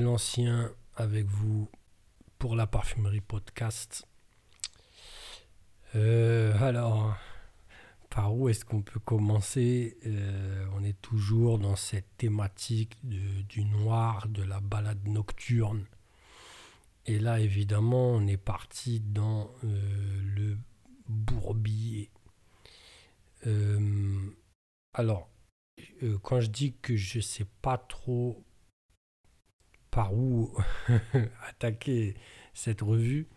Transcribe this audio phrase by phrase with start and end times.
[0.00, 1.68] l'ancien avec vous
[2.38, 4.06] pour la parfumerie podcast.
[5.94, 7.14] Euh, alors,
[8.08, 9.98] par où est-ce qu'on peut commencer?
[10.06, 15.86] Euh, On est toujours dans cette thématique du noir, de la balade nocturne.
[17.04, 20.58] Et là, évidemment, on est parti dans euh, le
[21.08, 22.10] bourbier.
[24.94, 25.28] alors,
[26.22, 28.44] quand je dis que je sais pas trop
[29.92, 30.50] par où
[31.48, 32.16] attaquer
[32.54, 33.28] cette revue,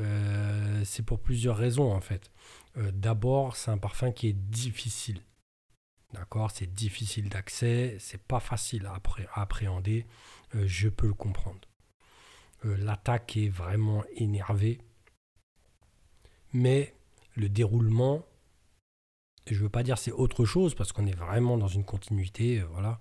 [0.00, 2.32] euh, c'est pour plusieurs raisons en fait.
[2.76, 5.22] Euh, d'abord, c'est un parfum qui est difficile.
[6.14, 6.50] D'accord?
[6.50, 9.00] C'est difficile d'accès, c'est pas facile à,
[9.34, 10.06] appréhender,
[10.56, 11.60] euh, je peux le comprendre.
[12.64, 14.80] L'attaque est vraiment énervée,
[16.52, 16.94] mais
[17.36, 18.26] le déroulement,
[19.46, 22.98] je veux pas dire c'est autre chose parce qu'on est vraiment dans une continuité, voilà.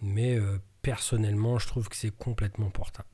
[0.00, 0.38] Mais
[0.84, 3.08] personnellement, je trouve que c'est complètement portable.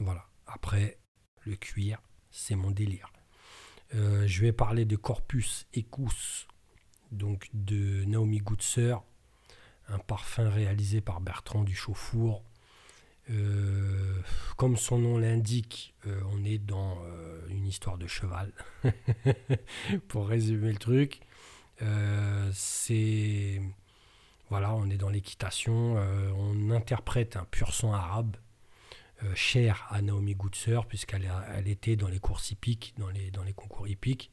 [0.00, 0.24] Voilà.
[0.46, 0.98] Après,
[1.44, 3.12] le cuir, c'est mon délire.
[3.94, 6.48] Euh, je vais parler de Corpus Ecus,
[7.12, 8.96] donc de Naomi Goodser,
[9.88, 12.42] un parfum réalisé par Bertrand Duchaufour.
[13.30, 14.22] Euh,
[14.56, 17.02] comme son nom l'indique, euh, on est dans
[17.50, 18.50] une histoire de cheval.
[20.08, 21.20] Pour résumer le truc,
[22.52, 23.60] c'est
[24.50, 28.36] voilà, on est dans l'équitation, euh, on interprète un pur sang arabe,
[29.22, 33.42] euh, cher à Naomi Goodser, puisqu'elle elle était dans les courses hippiques, dans les, dans
[33.42, 34.30] les concours hippiques,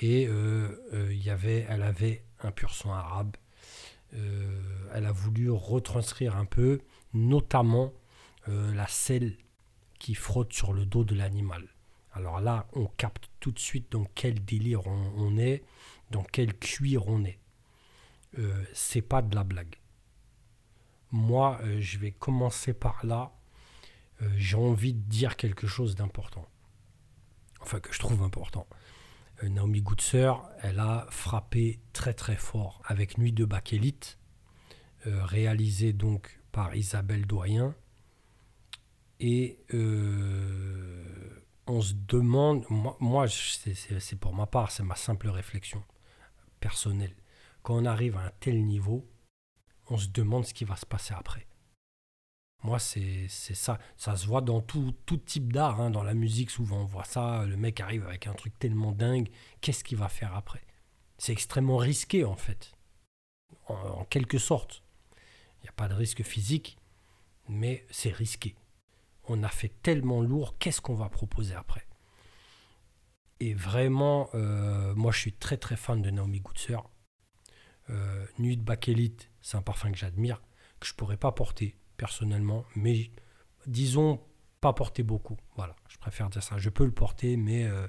[0.00, 3.36] et euh, y avait, elle avait un pur sang arabe.
[4.94, 6.80] elle a voulu retranscrire un peu,
[7.12, 7.92] notamment
[8.46, 9.36] la selle
[9.98, 11.68] qui frotte sur le dos de l'animal.
[12.12, 15.62] Alors là, on capte tout de suite dans quel délire on est,
[16.10, 17.38] dans quel cuir on est.
[18.38, 19.76] Euh, c'est pas de la blague.
[21.10, 23.32] Moi, euh, je vais commencer par là.
[24.22, 26.46] Euh, j'ai envie de dire quelque chose d'important.
[27.60, 28.66] Enfin, que je trouve important.
[29.42, 34.18] Naomi Goodser, elle a frappé très très fort avec Nuit de Bakélite,
[35.04, 37.74] réalisé donc par Isabelle Doyen.
[39.18, 39.58] Et
[41.66, 45.82] on se demande, moi c'est pour ma part, c'est ma simple réflexion
[46.60, 47.16] personnelle
[47.62, 49.08] quand on arrive à un tel niveau,
[49.88, 51.46] on se demande ce qui va se passer après.
[52.62, 53.78] Moi, c'est ça.
[53.96, 54.94] Ça se voit dans tout,
[55.26, 55.80] type d'art.
[55.80, 55.90] Hein.
[55.90, 57.44] Dans la musique, souvent, on voit ça.
[57.44, 59.28] Le mec arrive avec un truc tellement dingue.
[59.60, 60.62] Qu'est-ce qu'il va faire après?
[61.18, 62.72] C'est extrêmement risqué, en fait.
[63.66, 64.84] En, quelque sorte.
[65.60, 66.78] Il n'y a pas de risque physique,
[67.48, 68.54] mais c'est risqué.
[69.24, 70.56] On a fait tellement lourd.
[70.58, 71.86] Qu'est-ce qu'on va proposer après?
[73.40, 76.78] Et vraiment, euh, moi, je suis très, très fan de Naomi Goodser.
[77.90, 80.40] Euh, Nuit de Bakélite, c'est un parfum que j'admire,
[80.80, 83.10] que je pourrais pas porter personnellement, mais
[83.66, 84.20] disons
[84.60, 85.36] pas porter beaucoup.
[85.56, 86.58] Voilà, je préfère dire ça.
[86.58, 87.88] Je peux le porter, mais euh,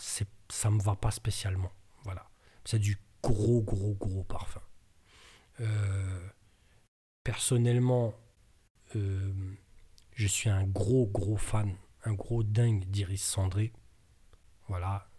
[0.00, 1.70] c'est, ça me va pas spécialement.
[2.04, 2.28] Voilà,
[2.64, 4.62] c'est du gros, gros, gros parfum.
[5.60, 6.28] Euh,
[7.22, 8.14] personnellement,
[8.94, 13.74] je suis un gros, gros fan, un gros dingue d'Iris Cendré.
[14.68, 15.10] Voilà,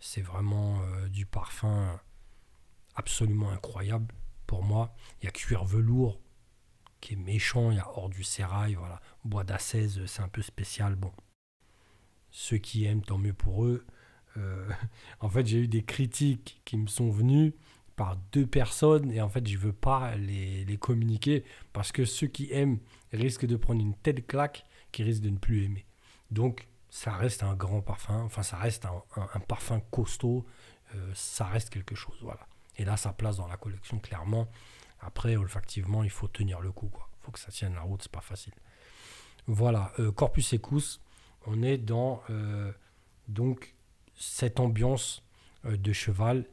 [0.00, 2.00] c'est vraiment du parfum
[2.94, 4.14] absolument incroyable
[4.46, 4.94] pour moi.
[5.20, 6.20] Il y a Cuir Velours
[7.00, 9.00] qui est méchant, il y a Hors du Sérail, voilà.
[9.24, 10.96] Bois d'Assaise, c'est un peu spécial.
[10.96, 11.12] Bon,
[12.30, 13.86] ceux qui aiment, tant mieux pour eux.
[14.36, 14.68] Euh,
[15.20, 17.54] en fait, j'ai eu des critiques qui me sont venues
[17.96, 22.28] par deux personnes et en fait, je veux pas les, les, communiquer parce que ceux
[22.28, 22.78] qui aiment
[23.12, 25.86] risquent de prendre une telle claque qui risquent de ne plus aimer.
[26.30, 29.02] Donc, ça reste un grand parfum, enfin, ça reste un,
[29.34, 30.44] un, parfum costaud,
[30.94, 32.46] euh, ça reste quelque chose, voilà.
[32.80, 34.48] Et là, sa place dans la collection, clairement.
[35.00, 36.90] Après, olfactivement, il faut tenir le coup.
[36.94, 38.54] Il faut que ça tienne la route, c'est pas facile.
[39.46, 40.98] Voilà, euh, Corpus Ecus,
[41.44, 42.72] on est dans euh,
[43.28, 43.74] donc
[44.16, 45.22] cette ambiance
[45.66, 46.46] euh, de cheval.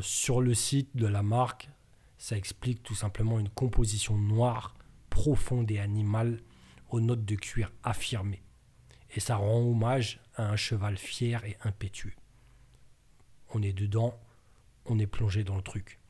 [0.00, 1.68] sur le site de la marque,
[2.16, 4.74] ça explique tout simplement une composition noire,
[5.10, 6.40] profonde et animale,
[6.88, 8.42] aux notes de cuir affirmées.
[9.14, 12.14] Et ça rend hommage à un cheval fier et impétueux.
[13.52, 14.18] On est dedans,
[14.98, 16.00] est plongé dans le truc.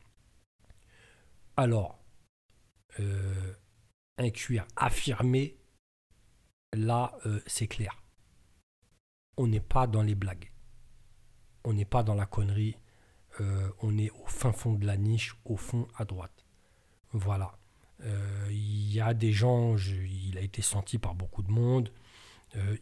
[1.56, 2.00] Alors,
[2.98, 3.54] euh,
[4.18, 5.56] un cuir affirmé,
[6.72, 8.02] là, euh, c'est clair.
[9.36, 10.52] On n'est pas dans les blagues.
[11.64, 12.76] On n'est pas dans la connerie.
[13.40, 16.46] Euh, on est au fin fond de la niche, au fond à droite.
[17.12, 17.56] Voilà.
[18.48, 21.92] Il y a des gens, il a été senti par beaucoup de monde.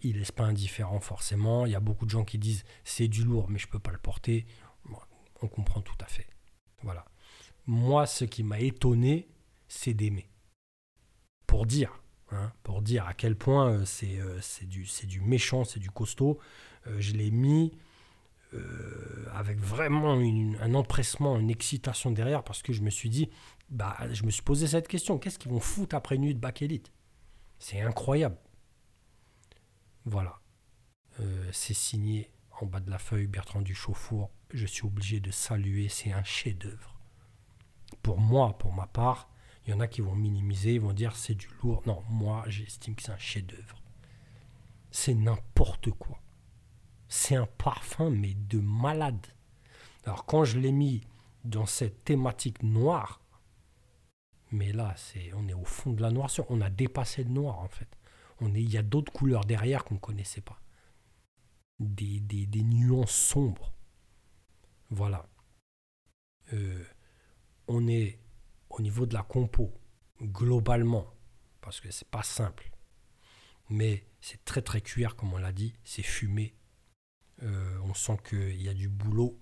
[0.03, 1.67] il n'est pas indifférent forcément.
[1.67, 3.91] Il y a beaucoup de gens qui disent c'est du lourd, mais je peux pas
[3.91, 4.47] le porter
[5.43, 6.27] on comprend tout à fait.
[6.83, 7.05] Voilà.
[7.67, 9.29] Moi, ce qui m'a étonné,
[9.69, 10.29] c'est d'aimer.
[11.47, 15.81] pour dire, hein, pour dire à quel point euh, c'est euh, c'est du, méchant, c'est
[15.81, 16.39] du costaud.
[16.87, 17.73] Euh, je l'ai mis
[19.35, 23.29] avec vraiment un empressement, une excitation derrière parce que je me suis dit,
[23.69, 26.63] bah, je me suis posé cette question qu'est-ce qu'ils vont foutre après nuit de bac
[26.63, 26.91] élite
[27.59, 28.39] C'est incroyable.
[30.07, 30.41] Voilà.
[31.53, 32.31] c'est signé
[32.63, 34.31] en bas de la feuille Bertrand du Chauffour.
[34.51, 36.99] Je suis obligé de saluer, c'est un chef-d'œuvre.
[38.03, 39.31] Pour moi, pour ma part,
[39.67, 41.83] il y en a qui vont minimiser, ils vont dire c'est du lourd.
[41.87, 43.83] Non, moi j'estime que c'est un chef-d'œuvre.
[44.91, 46.21] C'est n'importe quoi.
[47.09, 49.27] C'est un parfum, mais de malade.
[50.05, 51.03] Alors quand je l'ai mis
[51.45, 53.21] dans cette thématique noire,
[54.51, 56.47] mais là, c'est, on est au fond de la noirceur.
[56.49, 57.89] On a dépassé le noir en fait.
[58.41, 60.61] On il y a d'autres couleurs derrière qu'on ne connaissait pas.
[61.81, 63.73] Des, des, des, nuances sombres.
[64.91, 65.29] Voilà.
[66.53, 66.85] Euh,
[67.67, 68.19] on est
[68.71, 69.75] au niveau de la compo,
[70.23, 71.07] globalement,
[71.61, 72.71] parce que c'est pas simple,
[73.69, 76.55] mais c'est très très cuir, comme on l'a dit, c'est fumé.
[77.43, 79.39] Euh, on sent qu'il y a du boulot.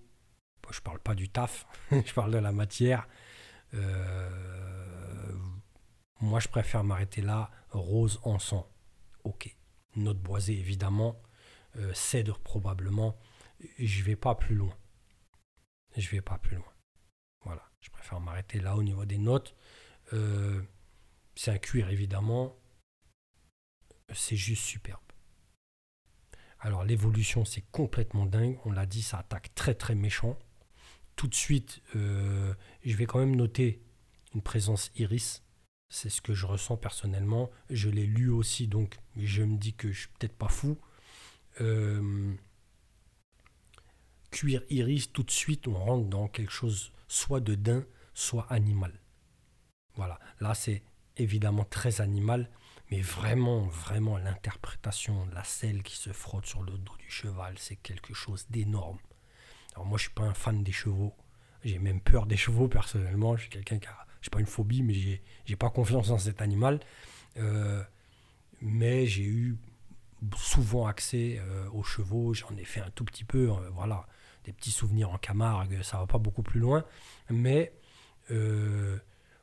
[0.71, 3.09] je parle pas du taf, je parle de la matière.
[3.75, 5.33] Euh,
[6.21, 7.51] moi, je préfère m'arrêter là.
[7.71, 8.65] Rose, encens,
[9.25, 9.55] ok.
[9.97, 11.21] Note boisée, évidemment.
[11.93, 13.19] Cèdre, probablement.
[13.79, 14.75] Je vais pas plus loin.
[15.97, 16.73] Je vais pas plus loin.
[17.45, 19.55] Voilà, je préfère m'arrêter là au niveau des notes.
[20.13, 20.63] Euh,
[21.35, 22.57] c'est un cuir évidemment.
[24.13, 25.01] C'est juste superbe.
[26.61, 28.59] Alors l'évolution c'est complètement dingue.
[28.65, 30.39] On l'a dit, ça attaque très très méchant.
[31.15, 32.55] Tout de suite, euh,
[32.85, 33.83] je vais quand même noter
[34.35, 35.43] une présence iris.
[35.89, 37.51] C'est ce que je ressens personnellement.
[37.71, 40.79] Je l'ai lu aussi, donc je me dis que je suis peut-être pas fou.
[41.61, 42.35] Euh,
[44.37, 48.93] cuir iris, tout de suite, on rentre dans quelque chose soit de daim, soit animal.
[49.95, 50.83] Voilà, là c'est
[51.17, 52.51] évidemment très animal,
[52.91, 57.77] mais vraiment, vraiment l'interprétation, la selle qui se frotte sur le dos du cheval, c'est
[57.77, 58.99] quelque chose d'énorme.
[59.75, 61.15] Alors moi je suis pas un fan des chevaux,
[61.65, 64.83] j'ai même peur des chevaux personnellement, je suis quelqu'un qui a, j'ai pas une phobie,
[64.83, 66.81] mais j'ai, j'ai pas confiance en cet animal.
[67.39, 67.83] Euh,
[68.61, 69.57] mais j'ai eu
[70.37, 74.07] souvent accès euh, aux chevaux, j'en ai fait un tout petit peu, euh, voilà
[74.47, 76.85] des petits souvenirs en Camargue, ça va pas beaucoup plus loin,
[77.29, 77.73] mais
[78.31, 78.99] euh,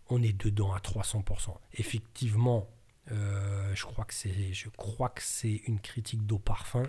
[0.10, 1.58] on est dedans à 300%.
[1.74, 2.70] Effectivement,
[3.12, 4.14] euh, je crois que
[5.22, 6.84] c'est, une critique d'eau parfum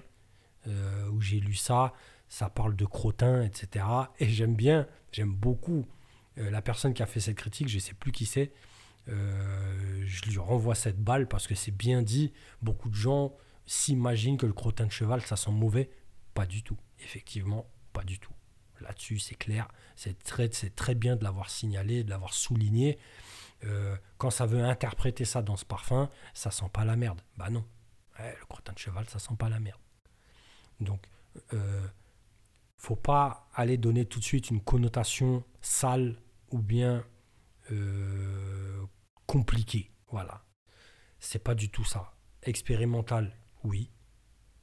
[0.69, 1.93] euh, où j'ai lu ça.
[2.29, 3.85] Ça parle de crottin, etc.
[4.21, 5.87] Et j'aime bien, j'aime beaucoup
[6.37, 7.69] la personne qui a fait cette critique.
[7.69, 8.53] Je sais plus qui c'est.
[9.07, 12.33] je lui renvoie cette balle parce que c'est bien dit.
[12.63, 15.91] Beaucoup de gens s'imaginent que le crottin de cheval, ça sent mauvais.
[16.33, 16.79] Pas du tout.
[17.05, 18.35] Effectivement, pas du tout.
[18.81, 19.69] Là-dessus, c'est clair.
[19.97, 22.99] C'est très, bien de l'avoir signalé, de l'avoir souligné.
[23.65, 27.23] Euh, quand ça veut interpréter ça dans ce parfum, ça sent pas la merde.
[27.39, 27.65] Bah non.
[28.19, 29.81] le crottin de cheval, ça sent pas la merde.
[30.81, 31.01] Donc,
[31.55, 31.87] euh,
[32.77, 36.21] faut pas aller donner tout de suite une connotation sale
[36.51, 37.05] ou bien
[37.71, 38.85] euh,
[39.27, 39.91] compliquée.
[40.09, 40.45] Voilà.
[41.19, 42.15] C'est pas du tout ça.
[42.43, 43.91] Expérimental, oui.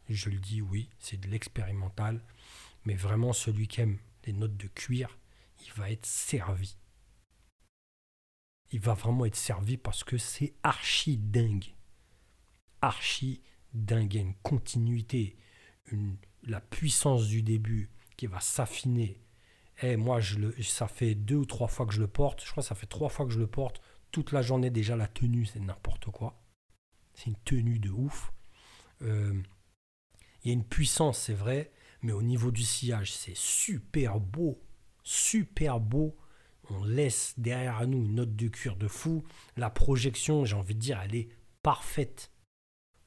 [0.08, 2.22] Je le dis, oui, c'est de l'expérimental.
[2.86, 5.18] Mais vraiment, celui qui aime les notes de cuir,
[5.66, 6.78] il va être servi.
[8.72, 11.76] Il va vraiment être servi parce que c'est archi dingue.
[12.82, 14.16] Archi dingue.
[14.16, 15.38] une continuité,
[15.92, 19.22] une, la puissance du début qui va s'affiner.
[19.84, 22.44] Et eh, moi, je le, ça fait deux ou trois fois que je le porte.
[22.44, 23.82] Je crois que ça fait trois fois que je le porte.
[24.12, 26.40] Toute la journée, déjà, la tenue, c'est n'importe quoi.
[27.14, 28.32] C'est une tenue de ouf.
[29.02, 29.42] Euh,
[30.44, 31.72] il y a une puissance, c'est vrai,
[32.02, 34.62] mais au niveau du sillage, c'est super beau,
[35.04, 36.18] super beau.
[36.70, 39.24] On laisse derrière nous une note de cuir de fou.
[39.58, 41.30] La projection, j'ai envie de dire, elle est
[41.62, 42.32] parfaite.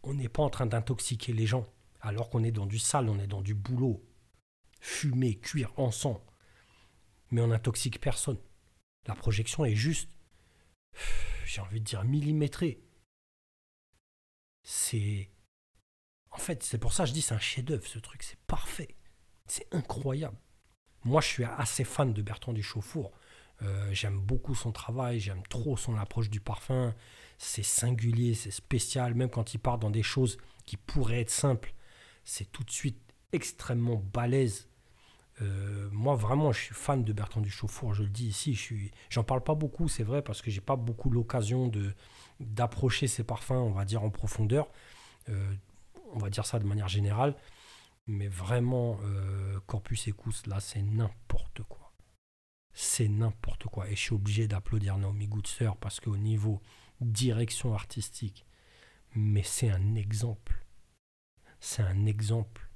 [0.02, 1.66] On n'est pas en train d'intoxiquer les gens,
[2.00, 4.04] alors qu'on est dans du sale, on est dans du boulot.
[4.80, 6.20] Fumée, cuir, encens.
[7.30, 8.38] Mais on n'intoxique personne.
[9.06, 10.10] La projection est juste,
[11.46, 12.82] j'ai envie de dire, millimétrée.
[14.62, 15.30] C'est
[16.34, 18.96] en fait, c'est pour ça que je dis c'est un chef-d'œuvre ce truc, c'est parfait.
[19.46, 20.36] C'est incroyable.
[21.04, 23.12] Moi, je suis assez fan de Bertrand du Chauffour.
[23.62, 26.92] Euh, j'aime beaucoup son travail, j'aime trop son approche du parfum.
[27.38, 31.72] C'est singulier, c'est spécial, même quand il part dans des choses qui pourraient être simples,
[32.24, 32.98] c'est tout de suite
[33.32, 34.68] extrêmement balèze.
[35.42, 38.54] Euh, moi, vraiment, je suis fan de Bertrand du Chauffour, je le dis ici.
[38.54, 38.74] Je
[39.08, 41.70] j'en parle pas beaucoup, c'est vrai, parce que j'ai pas beaucoup l'occasion
[42.40, 44.68] d'approcher ces parfums, on va dire en profondeur.
[45.28, 45.54] Euh,
[46.14, 47.36] on va dire ça de manière générale.
[48.06, 51.92] Mais vraiment, euh, Corpus Ecus, là, c'est n'importe quoi.
[52.72, 53.88] c'est n'importe quoi.
[53.88, 56.60] Et je suis obligé d'applaudir Naomi Goodster parce qu'au niveau
[57.00, 58.46] direction artistique,
[59.14, 60.64] mais c'est un exemple.
[61.60, 62.68] C'est un exemple.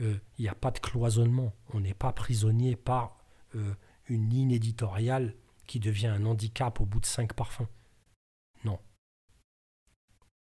[0.00, 1.52] Euh, il n'y a pas de cloisonnement.
[1.74, 3.18] On n'est pas prisonnier par
[3.56, 3.74] euh,
[4.06, 5.34] une ligne éditoriale
[5.66, 7.68] qui devient un handicap au bout de cinq parfums.
[8.64, 8.78] Non.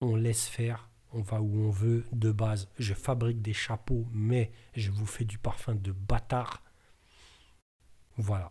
[0.01, 2.69] On laisse faire, on va où on veut de base.
[2.79, 6.63] Je fabrique des chapeaux, mais je vous fais du parfum de bâtard.
[8.17, 8.51] Voilà.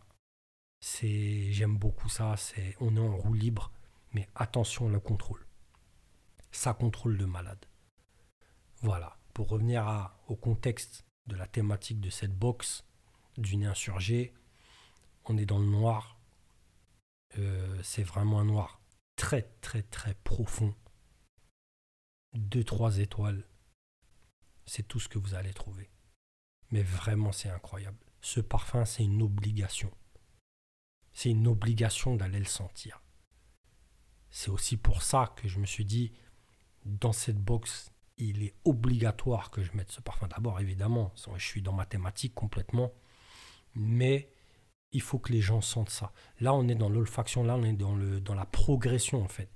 [0.80, 2.36] C'est, j'aime beaucoup ça.
[2.38, 3.72] C'est, on est en roue libre,
[4.14, 5.46] mais attention le contrôle.
[6.52, 7.66] Ça contrôle de malade.
[8.82, 9.18] Voilà.
[9.34, 12.86] Pour revenir au contexte de la thématique de cette box
[13.38, 13.72] du nez
[15.26, 16.18] on est dans le noir.
[17.40, 18.82] Euh, c'est vraiment un noir
[19.16, 20.76] très très très profond.
[22.34, 23.46] Deux, trois étoiles.
[24.66, 25.90] C'est tout ce que vous allez trouver.
[26.72, 27.98] Mais vraiment, c'est incroyable.
[28.22, 29.92] Ce parfum, c'est une obligation.
[31.12, 33.02] C'est une obligation d'aller le sentir.
[34.32, 36.14] C'est aussi pour ça que je me suis dit,
[36.86, 40.28] dans cette box, il est obligatoire que je mette ce parfum.
[40.28, 42.92] D'abord, évidemment, je suis dans ma thématique complètement,
[43.76, 44.32] mais
[44.92, 46.14] il faut que les gens sentent ça.
[46.40, 49.50] Là, on est dans l'olfaction, là, on est dans, le, dans la progression, en fait.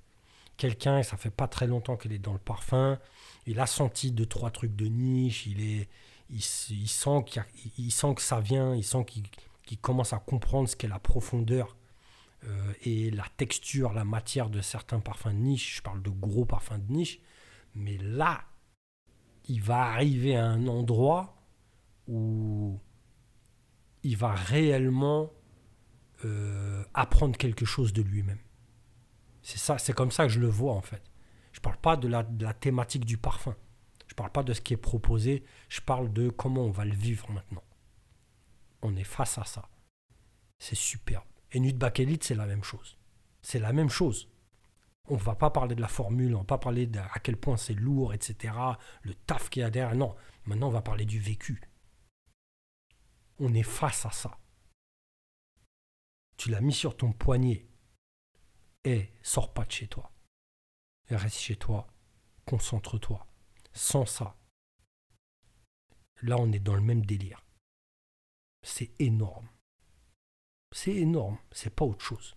[0.58, 2.98] Quelqu'un, ça fait pas très longtemps qu'il est dans le parfum,
[3.46, 5.88] il a senti deux, trois trucs de niche, il, est,
[6.28, 11.76] il, sent que ça vient, il sent qu'il commence à comprendre ce qu'est la profondeur
[12.44, 15.76] euh, et la texture, la matière de certains parfums de niche.
[15.76, 17.20] Je parle de gros parfums de niche.
[17.74, 18.42] Mais là,
[19.48, 21.36] il va arriver à un endroit
[22.06, 22.78] où
[24.02, 25.32] il va réellement
[26.24, 28.38] euh, apprendre quelque chose de lui-même.
[29.56, 31.02] C'est comme ça que je le vois en fait.
[31.52, 33.56] Je parle pas de la, thématique du parfum.
[34.06, 35.42] Je parle pas de ce qui est proposé.
[35.70, 37.64] Je parle de comment on va le vivre maintenant.
[38.82, 39.68] On est face à ça.
[40.58, 41.24] C'est superbe.
[41.52, 42.98] Et Nuit Bakélite, c'est la même chose.
[43.40, 44.28] C'est la même chose.
[45.06, 47.18] On ne va pas parler de la formule, on ne va pas parler de à
[47.22, 48.54] quel point c'est lourd, etc.
[49.02, 49.96] Le taf qu'il y a derrière.
[49.96, 50.14] Non,
[50.44, 51.62] maintenant on va parler du vécu.
[53.38, 54.38] On est face à ça.
[56.36, 57.66] Tu l'as mis sur ton poignet.
[58.84, 60.12] Et sors pas de chez toi.
[61.10, 61.86] Reste chez toi.
[62.46, 63.26] Concentre-toi.
[63.72, 64.36] Sans ça.
[66.22, 67.44] Là, on est dans le même délire.
[68.62, 69.48] C'est énorme.
[70.72, 71.38] C'est énorme.
[71.52, 72.36] C'est pas autre chose.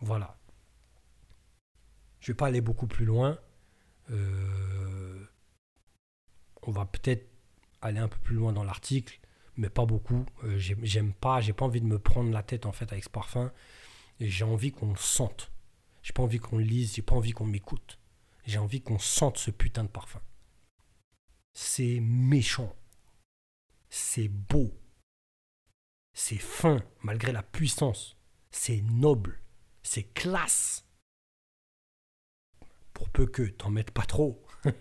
[0.00, 0.38] Voilà.
[2.20, 3.38] Je vais pas aller beaucoup plus loin.
[4.10, 5.26] Euh,
[6.62, 7.28] on va peut-être
[7.80, 9.20] aller un peu plus loin dans l'article
[9.60, 10.24] mais pas beaucoup.
[10.44, 13.10] Euh, j'aime pas, j'ai pas envie de me prendre la tête en fait avec ce
[13.10, 13.52] parfum.
[14.18, 15.52] J'ai envie qu'on le sente.
[16.10, 18.00] J'ai pas envie qu'on lise, j'ai pas envie qu'on m'écoute.
[18.44, 20.20] J'ai envie qu'on sente ce putain de parfum.
[21.52, 22.74] C'est méchant.
[23.90, 24.76] C'est beau.
[26.12, 28.16] C'est fin malgré la puissance.
[28.50, 29.40] C'est noble.
[29.84, 30.84] C'est classe.
[32.92, 34.44] Pour peu que t'en mettes pas trop.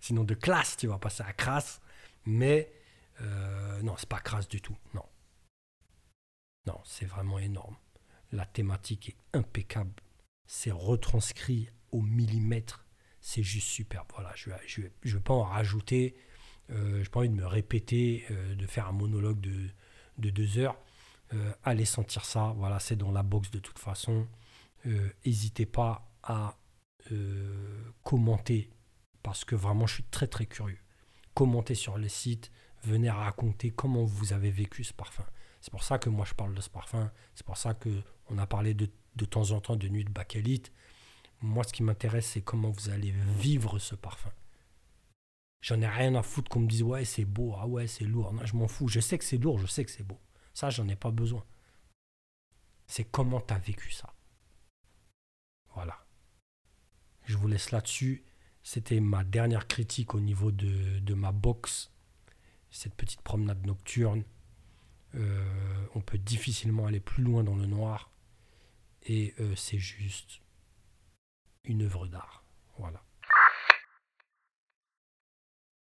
[0.00, 1.80] Sinon de classe, tu vas passer à crasse.
[2.26, 2.72] Mais
[3.20, 4.76] euh, non, c'est pas crasse du tout.
[4.92, 5.06] Non.
[6.66, 7.76] Non, c'est vraiment énorme.
[8.32, 10.02] La thématique est impeccable.
[10.46, 12.86] C'est retranscrit au millimètre.
[13.20, 14.06] C'est juste superbe.
[14.14, 16.16] Voilà, je ne vais pas en rajouter.
[16.70, 19.68] Euh, je n'ai pas envie de me répéter, euh, de faire un monologue de,
[20.18, 20.78] de deux heures.
[21.64, 22.54] allez sentir ça.
[22.56, 24.28] Voilà, c'est dans la box de toute façon.
[24.84, 26.56] N'hésitez pas à
[28.02, 28.70] commenter
[29.22, 30.78] parce que vraiment, je suis très très curieux.
[31.34, 32.52] Commentez sur le site
[32.84, 35.24] venez raconter comment vous avez vécu ce parfum.
[35.60, 37.10] C'est pour ça que moi je parle de ce parfum.
[37.34, 40.10] C'est pour ça que on a parlé de, de temps en temps de nuit de
[40.10, 40.72] bakélite.
[41.40, 44.32] Moi, ce qui m'intéresse, c'est comment vous allez vivre ce parfum.
[45.60, 48.32] J'en ai rien à foutre qu'on me dise ouais c'est beau, ah ouais c'est lourd.
[48.32, 48.88] Non, je m'en fous.
[48.88, 50.20] Je sais que c'est lourd, je sais que c'est beau.
[50.52, 51.44] Ça, j'en ai pas besoin.
[52.86, 54.14] C'est comment tu as vécu ça.
[55.74, 56.04] Voilà.
[57.24, 58.24] Je vous laisse là-dessus.
[58.62, 61.90] C'était ma dernière critique au niveau de, de ma box
[62.74, 64.24] cette petite promenade nocturne.
[65.14, 68.10] Euh, on peut difficilement aller plus loin dans le noir.
[69.06, 70.40] Et euh, c'est juste
[71.64, 72.44] une œuvre d'art.
[72.78, 73.02] Voilà.